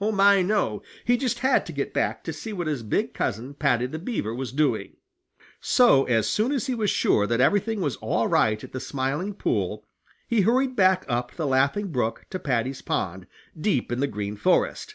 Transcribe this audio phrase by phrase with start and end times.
[0.00, 0.84] Oh, my, no!
[1.04, 4.32] He just had to get back to see what his big cousin, Paddy the Beaver,
[4.32, 4.92] was doing.
[5.60, 9.34] So as soon as he was sure that everything was all right at the Smiling
[9.34, 9.84] Pool
[10.28, 13.26] he hurried back up the Laughing Brook to Paddy's pond,
[13.60, 14.94] deep in the Green Forest.